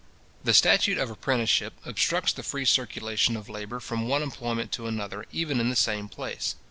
The 0.43 0.55
statute 0.55 0.97
of 0.97 1.11
apprenticeship 1.11 1.73
obstructs 1.85 2.33
the 2.33 2.41
free 2.41 2.65
circulation 2.65 3.37
of 3.37 3.47
labour 3.47 3.79
from 3.79 4.07
one 4.07 4.23
employment 4.23 4.71
to 4.71 4.87
another, 4.87 5.27
even 5.31 5.59
in 5.59 5.69
the 5.69 5.75
same 5.75 6.09
place. 6.09 6.55